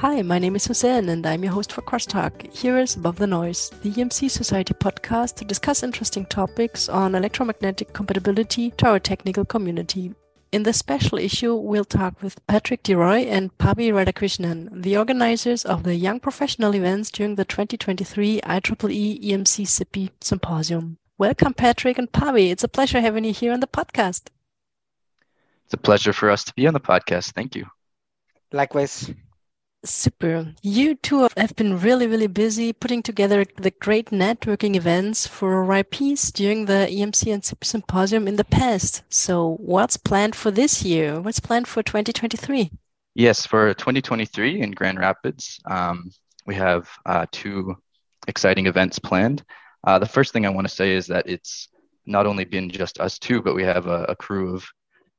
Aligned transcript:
Hi, 0.00 0.22
my 0.22 0.38
name 0.38 0.56
is 0.56 0.62
Suzanne 0.62 1.10
and 1.10 1.26
I'm 1.26 1.44
your 1.44 1.52
host 1.52 1.74
for 1.74 1.82
Crosstalk. 1.82 2.50
Here 2.56 2.78
is 2.78 2.96
Above 2.96 3.16
the 3.16 3.26
Noise, 3.26 3.68
the 3.82 3.90
EMC 3.90 4.30
Society 4.30 4.72
podcast 4.72 5.34
to 5.34 5.44
discuss 5.44 5.82
interesting 5.82 6.24
topics 6.24 6.88
on 6.88 7.14
electromagnetic 7.14 7.92
compatibility 7.92 8.70
to 8.78 8.86
our 8.86 8.98
technical 8.98 9.44
community. 9.44 10.14
In 10.52 10.62
this 10.62 10.78
special 10.78 11.18
issue, 11.18 11.54
we'll 11.54 11.84
talk 11.84 12.22
with 12.22 12.46
Patrick 12.46 12.82
DeRoy 12.82 13.26
and 13.26 13.52
Pavi 13.58 13.92
Radhakrishnan, 13.92 14.82
the 14.82 14.96
organizers 14.96 15.66
of 15.66 15.82
the 15.82 15.94
Young 15.96 16.18
Professional 16.18 16.74
events 16.74 17.10
during 17.10 17.34
the 17.34 17.44
2023 17.44 18.40
IEEE 18.40 19.22
EMC 19.22 19.68
SIPI 19.68 20.12
Symposium. 20.22 20.96
Welcome, 21.18 21.52
Patrick 21.52 21.98
and 21.98 22.10
Pavi. 22.10 22.50
It's 22.50 22.64
a 22.64 22.68
pleasure 22.68 23.02
having 23.02 23.24
you 23.24 23.34
here 23.34 23.52
on 23.52 23.60
the 23.60 23.66
podcast. 23.66 24.28
It's 25.66 25.74
a 25.74 25.76
pleasure 25.76 26.14
for 26.14 26.30
us 26.30 26.44
to 26.44 26.54
be 26.54 26.66
on 26.66 26.72
the 26.72 26.80
podcast. 26.80 27.32
Thank 27.32 27.54
you. 27.54 27.66
Likewise. 28.50 29.12
Super. 29.84 30.52
You 30.62 30.94
two 30.94 31.28
have 31.36 31.56
been 31.56 31.80
really, 31.80 32.06
really 32.06 32.26
busy 32.26 32.72
putting 32.72 33.02
together 33.02 33.46
the 33.56 33.70
great 33.70 34.10
networking 34.10 34.76
events 34.76 35.26
for 35.26 35.64
YPs 35.64 36.32
during 36.32 36.66
the 36.66 36.86
EMC 36.90 37.32
and 37.32 37.42
SIPI 37.42 37.64
Symposium 37.64 38.28
in 38.28 38.36
the 38.36 38.44
past. 38.44 39.02
So, 39.08 39.56
what's 39.58 39.96
planned 39.96 40.36
for 40.36 40.50
this 40.50 40.82
year? 40.82 41.20
What's 41.20 41.40
planned 41.40 41.66
for 41.66 41.82
2023? 41.82 42.70
Yes, 43.14 43.46
for 43.46 43.72
2023 43.72 44.60
in 44.60 44.70
Grand 44.72 44.98
Rapids, 44.98 45.60
um, 45.64 46.10
we 46.46 46.54
have 46.56 46.88
uh, 47.06 47.26
two 47.32 47.76
exciting 48.28 48.66
events 48.66 48.98
planned. 48.98 49.42
Uh, 49.84 49.98
the 49.98 50.06
first 50.06 50.32
thing 50.34 50.44
I 50.44 50.50
want 50.50 50.68
to 50.68 50.74
say 50.74 50.92
is 50.92 51.06
that 51.06 51.26
it's 51.26 51.68
not 52.04 52.26
only 52.26 52.44
been 52.44 52.68
just 52.68 53.00
us 53.00 53.18
two, 53.18 53.40
but 53.40 53.54
we 53.54 53.62
have 53.62 53.86
a, 53.86 54.04
a 54.04 54.16
crew 54.16 54.54
of 54.54 54.66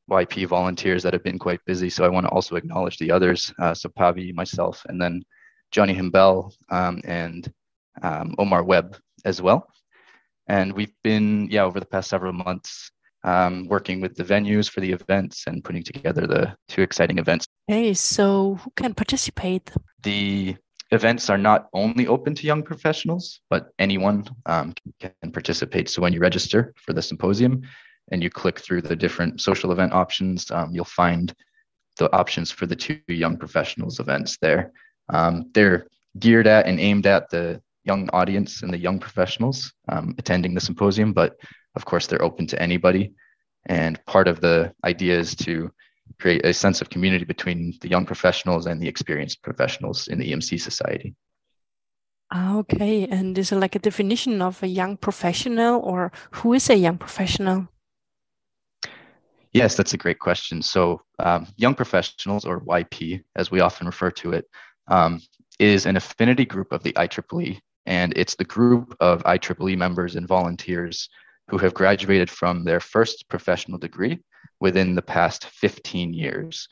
YP 0.09 0.47
volunteers 0.47 1.03
that 1.03 1.13
have 1.13 1.23
been 1.23 1.39
quite 1.39 1.59
busy. 1.65 1.89
So 1.89 2.03
I 2.03 2.09
want 2.09 2.25
to 2.25 2.31
also 2.31 2.55
acknowledge 2.55 2.97
the 2.97 3.11
others. 3.11 3.53
Uh, 3.59 3.73
so 3.73 3.89
Pavi, 3.89 4.33
myself, 4.33 4.83
and 4.89 5.01
then 5.01 5.23
Johnny 5.71 5.93
Himbel 5.93 6.53
um, 6.69 7.01
and 7.05 7.51
um, 8.01 8.35
Omar 8.37 8.63
Webb 8.63 8.97
as 9.25 9.41
well. 9.41 9.67
And 10.47 10.73
we've 10.73 10.93
been, 11.03 11.47
yeah, 11.49 11.63
over 11.63 11.79
the 11.79 11.85
past 11.85 12.09
several 12.09 12.33
months, 12.33 12.91
um, 13.23 13.67
working 13.67 14.01
with 14.01 14.15
the 14.15 14.23
venues 14.23 14.69
for 14.69 14.81
the 14.81 14.91
events 14.91 15.45
and 15.47 15.63
putting 15.63 15.83
together 15.83 16.27
the 16.27 16.55
two 16.67 16.81
exciting 16.81 17.19
events. 17.19 17.47
Hey, 17.67 17.93
so 17.93 18.55
who 18.55 18.71
can 18.75 18.93
participate? 18.93 19.71
The 20.03 20.55
events 20.91 21.29
are 21.29 21.37
not 21.37 21.69
only 21.73 22.07
open 22.07 22.35
to 22.35 22.45
young 22.45 22.63
professionals, 22.63 23.39
but 23.49 23.69
anyone 23.79 24.25
um, 24.45 24.73
can 24.99 25.31
participate. 25.31 25.89
So 25.89 26.01
when 26.01 26.13
you 26.13 26.19
register 26.19 26.73
for 26.75 26.93
the 26.93 27.01
symposium, 27.01 27.61
and 28.11 28.21
you 28.21 28.29
click 28.29 28.59
through 28.59 28.81
the 28.81 28.95
different 28.95 29.41
social 29.41 29.71
event 29.71 29.93
options, 29.93 30.49
um, 30.51 30.73
you'll 30.73 30.85
find 30.85 31.33
the 31.97 32.11
options 32.15 32.51
for 32.51 32.65
the 32.65 32.75
two 32.75 32.99
young 33.07 33.37
professionals 33.37 33.99
events 33.99 34.37
there. 34.41 34.71
Um, 35.09 35.51
they're 35.53 35.87
geared 36.19 36.47
at 36.47 36.65
and 36.65 36.79
aimed 36.79 37.05
at 37.05 37.29
the 37.29 37.61
young 37.83 38.09
audience 38.09 38.63
and 38.63 38.73
the 38.73 38.77
young 38.77 38.99
professionals 38.99 39.73
um, 39.89 40.15
attending 40.17 40.53
the 40.53 40.61
symposium, 40.61 41.13
but 41.13 41.37
of 41.75 41.85
course 41.85 42.07
they're 42.07 42.21
open 42.23 42.47
to 42.47 42.61
anybody. 42.61 43.13
And 43.65 44.03
part 44.05 44.27
of 44.27 44.41
the 44.41 44.73
idea 44.83 45.17
is 45.17 45.35
to 45.37 45.71
create 46.19 46.45
a 46.45 46.53
sense 46.53 46.81
of 46.81 46.89
community 46.89 47.25
between 47.25 47.73
the 47.81 47.89
young 47.89 48.05
professionals 48.05 48.65
and 48.65 48.81
the 48.81 48.87
experienced 48.87 49.41
professionals 49.41 50.07
in 50.07 50.19
the 50.19 50.31
EMC 50.31 50.59
society. 50.59 51.15
Okay, 52.33 53.07
and 53.07 53.37
is 53.37 53.51
it 53.51 53.57
like 53.57 53.75
a 53.75 53.79
definition 53.79 54.41
of 54.41 54.63
a 54.63 54.67
young 54.67 54.95
professional, 54.95 55.81
or 55.81 56.13
who 56.31 56.53
is 56.53 56.69
a 56.69 56.75
young 56.75 56.97
professional? 56.97 57.67
Yes, 59.53 59.75
that's 59.75 59.93
a 59.93 59.97
great 59.97 60.19
question. 60.19 60.61
So, 60.61 61.01
um, 61.19 61.45
young 61.57 61.75
professionals, 61.75 62.45
or 62.45 62.61
YP, 62.61 63.21
as 63.35 63.51
we 63.51 63.59
often 63.59 63.85
refer 63.85 64.09
to 64.11 64.31
it, 64.31 64.45
um, 64.87 65.21
is 65.59 65.85
an 65.85 65.97
affinity 65.97 66.45
group 66.45 66.71
of 66.71 66.83
the 66.83 66.93
IEEE, 66.93 67.59
and 67.85 68.13
it's 68.15 68.35
the 68.35 68.45
group 68.45 68.95
of 69.01 69.21
IEEE 69.23 69.77
members 69.77 70.15
and 70.15 70.27
volunteers 70.27 71.09
who 71.49 71.57
have 71.57 71.73
graduated 71.73 72.29
from 72.29 72.63
their 72.63 72.79
first 72.79 73.27
professional 73.27 73.77
degree 73.77 74.19
within 74.61 74.95
the 74.95 75.01
past 75.01 75.45
15 75.45 76.13
years. 76.13 76.69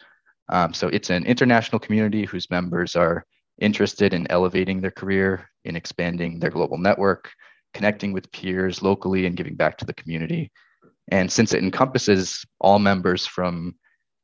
Um, 0.48 0.74
so, 0.74 0.88
it's 0.88 1.10
an 1.10 1.26
international 1.26 1.80
community 1.80 2.24
whose 2.24 2.50
members 2.50 2.96
are 2.96 3.26
interested 3.60 4.14
in 4.14 4.26
elevating 4.32 4.80
their 4.80 4.92
career, 4.92 5.50
in 5.66 5.76
expanding 5.76 6.40
their 6.40 6.50
global 6.50 6.78
network, 6.78 7.30
connecting 7.74 8.14
with 8.14 8.32
peers 8.32 8.82
locally, 8.82 9.26
and 9.26 9.36
giving 9.36 9.56
back 9.56 9.78
to 9.80 9.86
the 9.86 9.94
community. 9.94 10.50
And 11.10 11.32
since 11.32 11.54
it 11.54 11.64
encompasses 11.64 12.46
all 12.60 12.80
members 12.80 13.26
from 13.26 13.76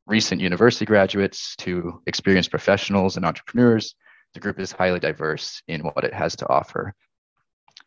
recent 0.06 0.40
university 0.40 0.84
graduates 0.84 1.56
to 1.56 2.00
experienced 2.06 2.50
professionals 2.50 3.16
and 3.16 3.26
entrepreneurs, 3.26 3.94
the 4.34 4.40
group 4.40 4.60
is 4.60 4.72
highly 4.72 5.00
diverse 5.00 5.62
in 5.68 5.80
what 5.80 6.04
it 6.04 6.14
has 6.14 6.36
to 6.36 6.48
offer. 6.48 6.94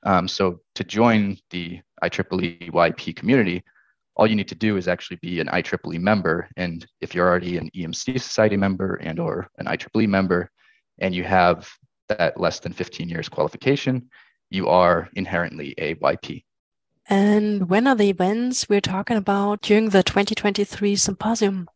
Um, 0.03 0.27
so 0.27 0.59
to 0.75 0.83
join 0.83 1.37
the 1.49 1.79
IEEE 2.03 2.71
YP 2.71 3.15
community, 3.15 3.63
all 4.15 4.27
you 4.27 4.35
need 4.35 4.47
to 4.49 4.55
do 4.55 4.75
is 4.75 4.87
actually 4.87 5.17
be 5.21 5.39
an 5.39 5.47
IEEE 5.47 5.99
member. 5.99 6.49
And 6.57 6.85
if 6.99 7.15
you're 7.15 7.27
already 7.27 7.57
an 7.57 7.69
EMC 7.75 8.19
Society 8.19 8.57
member 8.57 8.95
and 8.95 9.19
or 9.19 9.47
an 9.57 9.65
IEEE 9.65 10.07
member, 10.07 10.51
and 10.99 11.15
you 11.15 11.23
have 11.23 11.69
that 12.09 12.39
less 12.39 12.59
than 12.59 12.73
15 12.73 13.07
years 13.07 13.29
qualification, 13.29 14.09
you 14.49 14.67
are 14.67 15.09
inherently 15.13 15.73
a 15.77 15.95
YP. 15.95 16.43
And 17.09 17.67
when 17.71 17.87
are 17.87 17.95
the 17.95 18.09
events 18.09 18.69
we're 18.69 18.81
talking 18.81 19.17
about 19.17 19.61
during 19.61 19.89
the 19.89 20.03
2023 20.03 20.95
symposium? 20.95 21.67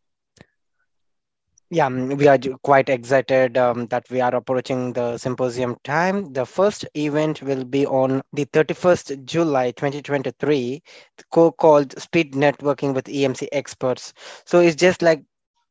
Yeah, 1.72 1.90
mm, 1.90 2.16
we 2.20 2.28
are 2.28 2.38
quite 2.62 2.88
excited 2.88 3.58
um, 3.58 3.88
that 3.88 4.06
we 4.12 4.22
are 4.22 4.36
approaching 4.36 4.94
the 4.94 5.18
symposium 5.18 5.76
time. 5.84 6.32
The 6.34 6.46
first 6.46 6.86
event 6.96 7.42
will 7.42 7.64
be 7.66 7.88
on 7.88 8.22
the 8.32 8.46
31st 8.46 9.26
July 9.26 9.72
2023, 9.72 10.84
co-called 11.32 12.00
Speed 12.00 12.34
Networking 12.34 12.94
with 12.94 13.06
EMC 13.06 13.48
Experts. 13.52 14.14
So 14.46 14.60
it's 14.60 14.76
just 14.76 15.02
like 15.02 15.24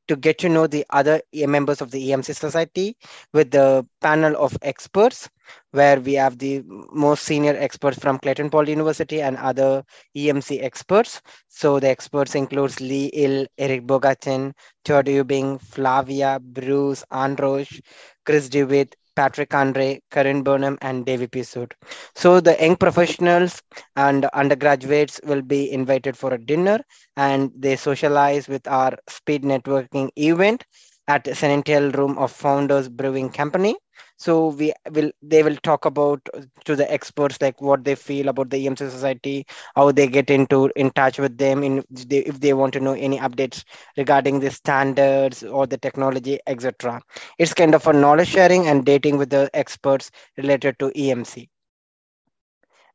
to 0.08 0.16
get 0.16 0.38
to 0.38 0.48
know 0.48 0.66
the 0.66 0.84
other 0.90 1.22
members 1.32 1.80
of 1.80 1.90
the 1.90 2.10
EMC 2.10 2.34
Society 2.34 2.96
with 3.32 3.50
the 3.50 3.86
panel 4.00 4.36
of 4.36 4.56
experts, 4.62 5.28
where 5.72 6.00
we 6.00 6.14
have 6.14 6.38
the 6.38 6.62
most 6.92 7.24
senior 7.24 7.54
experts 7.56 7.98
from 7.98 8.18
Clayton 8.18 8.50
Paul 8.50 8.68
University 8.68 9.20
and 9.22 9.36
other 9.36 9.84
EMC 10.16 10.62
experts. 10.62 11.20
So 11.48 11.78
the 11.80 11.88
experts 11.88 12.34
includes 12.34 12.80
Lee 12.80 13.10
Hill, 13.12 13.46
Eric 13.58 13.86
Bogatin, 13.86 14.54
Todd 14.84 15.06
Hubing, 15.06 15.58
Flavia, 15.60 16.38
Bruce, 16.40 17.04
Androsh, 17.12 17.80
Chris 18.24 18.48
DeWitt, 18.48 18.96
Patrick 19.16 19.54
Andre, 19.54 20.00
Karen 20.10 20.42
Burnham, 20.42 20.78
and 20.82 21.04
Davy 21.06 21.26
Pissoort. 21.26 21.72
So 22.14 22.40
the 22.40 22.56
young 22.60 22.76
professionals 22.76 23.62
and 23.96 24.24
undergraduates 24.26 25.20
will 25.24 25.42
be 25.42 25.70
invited 25.72 26.16
for 26.16 26.32
a 26.34 26.44
dinner 26.44 26.80
and 27.16 27.50
they 27.56 27.76
socialize 27.76 28.48
with 28.48 28.66
our 28.68 28.92
speed 29.08 29.42
networking 29.42 30.10
event 30.16 30.64
at 31.08 31.26
Sentinel 31.36 31.90
Room 31.92 32.18
of 32.18 32.30
Founders 32.32 32.88
Brewing 32.88 33.30
Company. 33.30 33.76
So 34.16 34.48
we 34.48 34.72
will 34.90 35.10
they 35.22 35.42
will 35.42 35.56
talk 35.56 35.84
about 35.84 36.20
to 36.64 36.76
the 36.76 36.90
experts 36.92 37.40
like 37.40 37.60
what 37.60 37.84
they 37.84 37.94
feel 37.94 38.28
about 38.28 38.50
the 38.50 38.66
emc 38.66 38.78
society 38.78 39.46
how 39.74 39.90
they 39.92 40.06
get 40.06 40.30
into 40.30 40.70
in 40.76 40.90
touch 40.90 41.18
with 41.18 41.36
them 41.38 41.62
in 41.62 41.82
if 42.10 42.40
they 42.40 42.52
want 42.52 42.72
to 42.74 42.80
know 42.80 42.92
any 42.94 43.18
updates 43.18 43.64
regarding 43.96 44.40
the 44.40 44.50
standards 44.50 45.42
or 45.42 45.66
the 45.66 45.78
technology 45.78 46.38
etc 46.46 47.00
it's 47.38 47.54
kind 47.54 47.74
of 47.74 47.86
a 47.86 47.92
knowledge 47.92 48.28
sharing 48.28 48.66
and 48.66 48.84
dating 48.84 49.18
with 49.18 49.30
the 49.30 49.48
experts 49.54 50.10
related 50.36 50.78
to 50.78 50.90
emc 50.96 51.48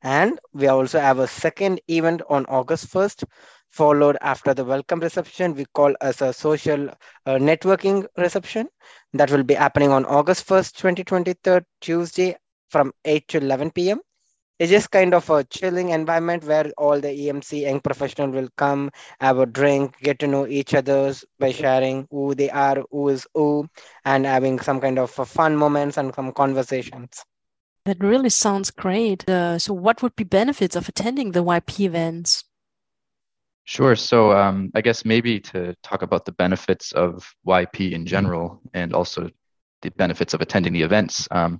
and 0.02 0.40
we 0.54 0.68
also 0.68 1.00
have 1.00 1.20
a 1.20 1.28
second 1.28 1.80
event 1.88 2.22
on 2.30 2.46
august 2.48 2.88
1st 2.92 3.24
followed 3.70 4.18
after 4.22 4.54
the 4.54 4.64
welcome 4.64 5.00
reception. 5.00 5.54
We 5.54 5.66
call 5.74 5.96
as 6.02 6.22
a 6.22 6.34
social 6.34 6.90
uh, 6.90 6.96
networking 7.26 8.08
reception. 8.18 8.70
That 9.14 9.30
will 9.32 9.44
be 9.44 9.54
happening 9.54 9.92
on 9.92 10.06
august 10.06 10.48
1st 10.48 10.74
2023 10.76 11.60
tuesday 11.82 12.36
from 12.70 12.94
8 13.06 13.28
to 13.30 13.38
11 13.38 13.72
p.m 13.72 14.00
it's 14.60 14.72
just 14.72 14.90
kind 14.92 15.14
of 15.14 15.30
a 15.30 15.44
chilling 15.44 15.90
environment 15.90 16.44
where 16.44 16.72
all 16.78 17.00
the 17.00 17.28
emc 17.28 17.62
young 17.62 17.80
professional 17.80 18.30
will 18.32 18.50
come 18.58 18.90
have 19.20 19.38
a 19.40 19.46
drink 19.46 19.96
get 20.00 20.20
to 20.20 20.28
know 20.28 20.48
each 20.48 20.74
others 20.74 21.24
by 21.40 21.52
sharing 21.52 22.08
who 22.12 22.34
they 22.36 22.50
are 22.50 22.84
who 22.92 23.08
is 23.10 23.28
who 23.36 23.68
and 24.06 24.26
having 24.26 24.60
some 24.60 24.80
kind 24.82 24.98
of 25.00 25.12
fun 25.12 25.56
moments 25.56 25.98
and 25.98 26.14
some 26.16 26.32
conversations 26.32 27.24
that 27.88 28.04
really 28.04 28.30
sounds 28.30 28.70
great 28.70 29.28
uh, 29.30 29.58
so 29.58 29.74
what 29.74 30.02
would 30.02 30.16
be 30.16 30.24
benefits 30.24 30.76
of 30.76 30.88
attending 30.88 31.32
the 31.32 31.44
yp 31.44 31.80
events 31.80 32.44
Sure. 33.68 33.98
So 33.98 34.32
um, 34.32 34.72
I 34.76 34.82
guess 34.82 35.04
maybe 35.04 35.42
to 35.42 35.76
talk 35.84 36.02
about 36.02 36.24
the 36.24 36.32
benefits 36.32 36.94
of 36.94 37.30
YP 37.46 37.92
in 37.92 38.06
general 38.06 38.62
and 38.74 38.94
also 38.94 39.30
the 39.82 39.92
benefits 39.92 40.34
of 40.34 40.40
attending 40.40 40.72
the 40.72 40.84
events, 40.84 41.28
um, 41.32 41.60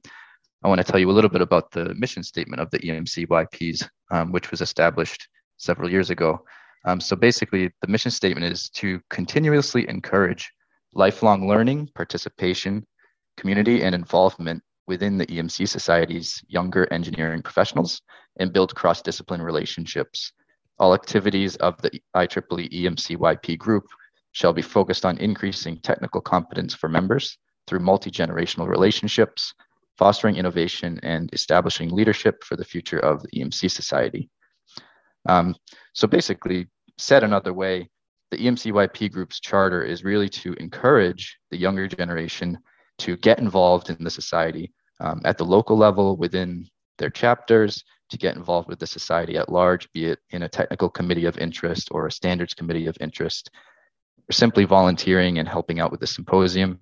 I 0.64 0.70
want 0.70 0.80
to 0.80 0.90
tell 0.90 1.02
you 1.02 1.12
a 1.12 1.12
little 1.12 1.30
bit 1.30 1.42
about 1.42 1.70
the 1.72 1.94
mission 1.96 2.24
statement 2.24 2.62
of 2.62 2.72
the 2.72 2.80
EMC 2.80 3.28
YPs, 3.28 3.90
um, 4.10 4.32
which 4.32 4.52
was 4.52 4.62
established 4.62 5.28
several 5.58 5.92
years 5.92 6.10
ago. 6.10 6.40
Um, 6.86 7.02
so 7.02 7.18
basically, 7.18 7.72
the 7.82 7.88
mission 7.90 8.10
statement 8.10 8.46
is 8.46 8.70
to 8.70 9.02
continuously 9.10 9.88
encourage 9.90 10.50
lifelong 10.94 11.46
learning, 11.46 11.90
participation, 11.94 12.86
community 13.36 13.84
and 13.84 13.94
involvement 13.94 14.64
within 14.88 15.18
the 15.18 15.26
EMC 15.28 15.68
Society's 15.68 16.44
younger 16.48 16.92
engineering 16.92 17.42
professionals 17.42 18.02
and 18.40 18.54
build 18.54 18.74
cross 18.74 19.02
discipline 19.02 19.42
relationships. 19.42 20.32
All 20.80 20.94
activities 20.94 21.56
of 21.58 21.82
the 21.82 21.92
IEEE 22.16 22.84
EMCYP 22.84 23.58
group 23.58 23.84
shall 24.32 24.54
be 24.54 24.62
focused 24.62 25.06
on 25.06 25.18
increasing 25.18 25.80
technical 25.82 26.22
competence 26.22 26.74
for 26.74 26.88
members 26.88 27.38
through 27.66 27.80
multi 27.80 28.12
generational 28.12 28.68
relationships, 28.68 29.54
fostering 29.98 30.36
innovation, 30.36 31.00
and 31.04 31.34
establishing 31.34 31.90
leadership 31.90 32.44
for 32.44 32.56
the 32.56 32.64
future 32.64 33.00
of 33.00 33.22
the 33.24 33.30
EMC 33.30 33.70
Society. 33.70 34.30
Um, 35.28 35.56
so, 35.94 36.08
basically, 36.08 36.68
said 36.98 37.24
another 37.24 37.54
way, 37.54 37.90
the 38.32 38.38
EMCYP 38.38 39.12
group's 39.12 39.40
charter 39.40 39.84
is 39.84 40.04
really 40.04 40.30
to 40.30 40.54
encourage 40.54 41.38
the 41.50 41.58
younger 41.58 41.88
generation 41.88 42.58
to 43.00 43.18
get 43.18 43.40
involved 43.40 43.90
in 43.90 44.04
the 44.04 44.10
society 44.10 44.74
um, 45.00 45.22
at 45.26 45.38
the 45.38 45.46
local 45.46 45.78
level 45.78 46.18
within 46.18 46.68
their 46.98 47.10
chapters, 47.10 47.84
to 48.10 48.18
get 48.18 48.36
involved 48.36 48.70
with 48.70 48.80
the 48.80 48.88
society 48.88 49.38
at 49.38 49.50
large, 49.50 49.92
be 49.92 50.06
it 50.06 50.20
in 50.30 50.44
a 50.44 50.50
technical 50.50 50.90
committee 50.90 51.26
of 51.26 51.38
interest 51.38 51.90
or 51.92 52.08
a 52.08 52.12
standards 52.12 52.54
committee 52.54 52.88
of 52.88 52.98
interest, 53.02 53.52
or 54.30 54.32
simply 54.32 54.64
volunteering 54.64 55.40
and 55.40 55.48
helping 55.48 55.80
out 55.80 55.92
with 55.92 56.00
the 56.00 56.08
symposium 56.08 56.80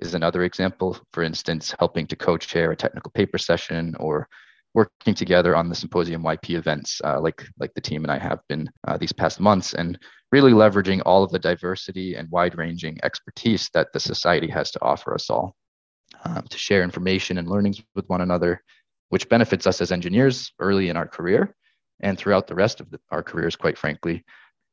is 0.00 0.14
another 0.14 0.42
example. 0.42 0.98
For 1.12 1.22
instance, 1.22 1.74
helping 1.78 2.06
to 2.08 2.16
co 2.16 2.36
chair 2.36 2.72
a 2.72 2.76
technical 2.76 3.12
paper 3.12 3.38
session 3.38 3.94
or 4.00 4.28
working 4.74 5.14
together 5.14 5.54
on 5.54 5.68
the 5.68 5.74
symposium 5.74 6.22
YP 6.22 6.56
events, 6.56 7.00
uh, 7.04 7.20
like 7.20 7.46
like 7.58 7.72
the 7.74 7.80
team 7.80 8.04
and 8.04 8.10
I 8.10 8.18
have 8.18 8.40
been 8.48 8.68
uh, 8.86 8.98
these 8.98 9.12
past 9.12 9.40
months, 9.40 9.74
and 9.74 9.98
really 10.32 10.52
leveraging 10.52 11.00
all 11.06 11.22
of 11.22 11.30
the 11.30 11.38
diversity 11.38 12.16
and 12.16 12.28
wide-ranging 12.30 12.98
expertise 13.04 13.70
that 13.72 13.92
the 13.92 14.00
society 14.00 14.48
has 14.48 14.70
to 14.72 14.82
offer 14.82 15.14
us 15.14 15.30
all, 15.30 15.54
um, 16.24 16.44
to 16.50 16.58
share 16.58 16.82
information 16.82 17.38
and 17.38 17.48
learnings 17.48 17.80
with 17.94 18.08
one 18.08 18.20
another, 18.20 18.60
which 19.10 19.28
benefits 19.28 19.66
us 19.66 19.80
as 19.80 19.92
engineers 19.92 20.52
early 20.58 20.88
in 20.88 20.96
our 20.96 21.06
career 21.06 21.54
and 22.00 22.18
throughout 22.18 22.48
the 22.48 22.54
rest 22.54 22.80
of 22.80 22.90
the, 22.90 22.98
our 23.12 23.22
careers, 23.22 23.54
quite 23.54 23.78
frankly. 23.78 24.24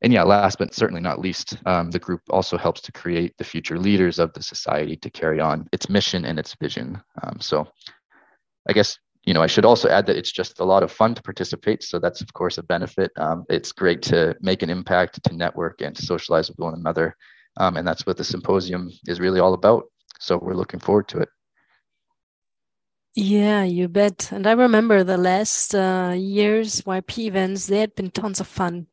And 0.02 0.12
yeah, 0.12 0.24
last 0.24 0.58
but 0.58 0.74
certainly 0.74 1.00
not 1.00 1.20
least, 1.20 1.56
um, 1.64 1.92
the 1.92 2.00
group 2.00 2.22
also 2.28 2.58
helps 2.58 2.80
to 2.82 2.92
create 2.92 3.34
the 3.38 3.44
future 3.44 3.78
leaders 3.78 4.18
of 4.18 4.32
the 4.32 4.42
society 4.42 4.96
to 4.96 5.10
carry 5.10 5.38
on 5.38 5.68
its 5.72 5.88
mission 5.88 6.24
and 6.24 6.40
its 6.40 6.56
vision. 6.60 7.00
Um, 7.22 7.38
so 7.40 7.68
I 8.68 8.72
guess 8.72 8.98
you 9.24 9.32
know, 9.34 9.42
I 9.42 9.46
should 9.46 9.64
also 9.64 9.88
add 9.88 10.06
that 10.06 10.16
it's 10.16 10.32
just 10.32 10.58
a 10.60 10.64
lot 10.64 10.82
of 10.82 10.90
fun 10.90 11.14
to 11.14 11.22
participate. 11.22 11.82
So 11.82 11.98
that's 11.98 12.20
of 12.20 12.32
course 12.32 12.58
a 12.58 12.62
benefit. 12.62 13.12
Um, 13.16 13.44
it's 13.48 13.72
great 13.72 14.02
to 14.02 14.36
make 14.40 14.62
an 14.62 14.70
impact, 14.70 15.22
to 15.24 15.34
network, 15.34 15.80
and 15.80 15.94
to 15.94 16.02
socialize 16.02 16.48
with 16.48 16.58
one 16.58 16.74
another, 16.74 17.16
um, 17.56 17.76
and 17.76 17.86
that's 17.86 18.06
what 18.06 18.16
the 18.16 18.24
symposium 18.24 18.90
is 19.06 19.20
really 19.20 19.40
all 19.40 19.54
about. 19.54 19.84
So 20.18 20.38
we're 20.38 20.54
looking 20.54 20.80
forward 20.80 21.08
to 21.08 21.18
it. 21.18 21.28
Yeah, 23.14 23.62
you 23.64 23.88
bet. 23.88 24.32
And 24.32 24.46
I 24.46 24.52
remember 24.52 25.04
the 25.04 25.18
last 25.18 25.74
uh, 25.74 26.14
year's 26.16 26.82
YP 26.82 27.18
events; 27.18 27.66
they 27.66 27.80
had 27.80 27.94
been 27.94 28.10
tons 28.10 28.40
of 28.40 28.48
fun. 28.48 28.86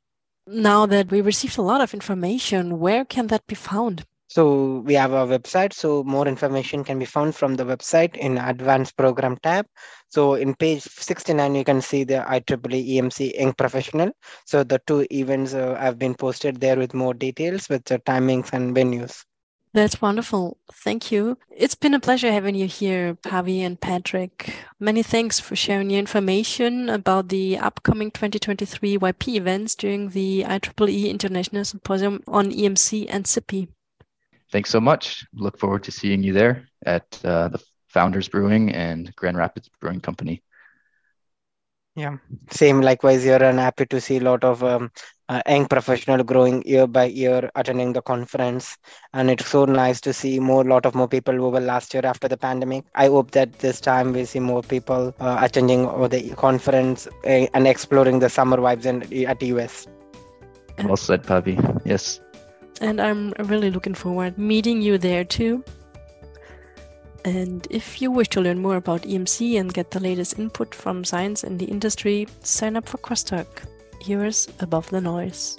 Now 0.45 0.85
that 0.87 1.11
we 1.11 1.21
received 1.21 1.57
a 1.57 1.61
lot 1.61 1.81
of 1.81 1.93
information, 1.93 2.79
where 2.79 3.05
can 3.05 3.27
that 3.27 3.47
be 3.47 3.55
found? 3.55 4.05
So 4.29 4.81
we 4.85 4.93
have 4.93 5.11
a 5.11 5.25
website. 5.25 5.73
So 5.73 6.03
more 6.03 6.27
information 6.27 6.83
can 6.83 6.99
be 6.99 7.05
found 7.05 7.35
from 7.35 7.55
the 7.55 7.63
website 7.63 8.15
in 8.15 8.37
advanced 8.37 8.95
program 8.95 9.37
tab. 9.37 9.65
So 10.09 10.35
in 10.35 10.53
page 10.53 10.83
69, 10.83 11.55
you 11.55 11.63
can 11.63 11.81
see 11.81 12.03
the 12.03 12.23
IEEE 12.27 12.97
EMC 12.97 13.39
Young 13.39 13.53
Professional. 13.53 14.11
So 14.45 14.63
the 14.63 14.79
two 14.85 15.07
events 15.11 15.55
uh, 15.55 15.75
have 15.79 15.97
been 15.97 16.13
posted 16.13 16.61
there 16.61 16.77
with 16.77 16.93
more 16.93 17.15
details 17.15 17.69
with 17.69 17.85
the 17.85 17.97
timings 17.99 18.53
and 18.53 18.75
venues. 18.75 19.25
That's 19.73 20.01
wonderful. 20.01 20.57
Thank 20.73 21.11
you. 21.11 21.37
It's 21.49 21.75
been 21.75 21.95
a 21.95 21.99
pleasure 21.99 22.31
having 22.31 22.55
you 22.55 22.67
here, 22.67 23.15
Pavi 23.15 23.59
and 23.61 23.79
Patrick. 23.79 24.53
Many 24.79 25.01
thanks 25.01 25.39
for 25.39 25.55
sharing 25.55 25.89
your 25.89 25.99
information 25.99 26.89
about 26.89 27.29
the 27.29 27.57
upcoming 27.57 28.11
2023 28.11 28.97
YP 28.97 29.35
events 29.35 29.75
during 29.75 30.09
the 30.09 30.43
IEEE 30.43 31.09
International 31.09 31.65
Symposium 31.65 32.23
on 32.27 32.51
EMC 32.51 33.07
and 33.09 33.25
SIPI 33.25 33.69
thanks 34.51 34.69
so 34.69 34.79
much. 34.79 35.25
Look 35.33 35.59
forward 35.59 35.83
to 35.83 35.91
seeing 35.91 36.23
you 36.23 36.33
there 36.33 36.67
at 36.85 37.19
uh, 37.23 37.49
the 37.49 37.61
Founders 37.89 38.27
Brewing 38.27 38.71
and 38.71 39.13
Grand 39.15 39.37
Rapids 39.37 39.69
Brewing 39.79 40.01
Company. 40.01 40.43
Yeah, 41.95 42.17
same 42.51 42.81
likewise 42.81 43.23
here, 43.23 43.43
and 43.43 43.59
happy 43.59 43.85
to 43.87 43.99
see 43.99 44.17
a 44.17 44.21
lot 44.21 44.43
of 44.43 44.63
um, 44.63 44.89
uh, 45.27 45.41
young 45.49 45.65
professional 45.65 46.23
growing 46.23 46.61
year 46.65 46.87
by 46.87 47.05
year, 47.05 47.49
attending 47.55 47.91
the 47.91 48.01
conference, 48.01 48.77
and 49.13 49.29
it's 49.29 49.47
so 49.47 49.65
nice 49.65 49.99
to 50.01 50.13
see 50.13 50.39
more, 50.39 50.63
lot 50.63 50.85
of 50.85 50.95
more 50.95 51.09
people 51.09 51.43
over 51.43 51.59
last 51.59 51.93
year 51.93 52.05
after 52.05 52.29
the 52.29 52.37
pandemic. 52.37 52.85
I 52.95 53.07
hope 53.07 53.31
that 53.31 53.59
this 53.59 53.81
time 53.81 54.13
we 54.13 54.23
see 54.23 54.39
more 54.39 54.61
people 54.61 55.13
uh, 55.19 55.39
attending 55.41 55.87
the 56.07 56.33
conference 56.37 57.07
uh, 57.25 57.47
and 57.53 57.67
exploring 57.67 58.19
the 58.19 58.29
summer 58.29 58.57
vibes 58.57 58.85
in, 58.85 59.25
at 59.25 59.41
US. 59.41 59.87
Well 60.83 60.95
said, 60.95 61.23
Pavi. 61.23 61.81
Yes 61.85 62.21
and 62.79 63.01
I'm 63.01 63.33
really 63.39 63.71
looking 63.71 63.93
forward 63.93 64.37
meeting 64.37 64.81
you 64.81 64.97
there 64.97 65.23
too. 65.23 65.63
And 67.25 67.67
if 67.69 68.01
you 68.01 68.11
wish 68.11 68.29
to 68.29 68.41
learn 68.41 68.61
more 68.61 68.77
about 68.77 69.01
EMC 69.01 69.59
and 69.59 69.73
get 69.73 69.91
the 69.91 69.99
latest 69.99 70.39
input 70.39 70.73
from 70.73 71.03
science 71.03 71.43
and 71.43 71.59
the 71.59 71.65
industry, 71.65 72.27
sign 72.43 72.77
up 72.77 72.87
for 72.87 72.97
Crosstalk. 72.97 73.47
Here's 74.01 74.47
Above 74.61 74.89
the 74.89 75.01
Noise. 75.01 75.57